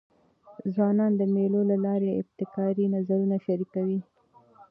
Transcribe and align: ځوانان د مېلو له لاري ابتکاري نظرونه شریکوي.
ځوانان 0.73 1.11
د 1.17 1.21
مېلو 1.33 1.61
له 1.69 1.77
لاري 1.85 2.09
ابتکاري 2.21 2.85
نظرونه 2.95 3.37
شریکوي. 3.45 3.99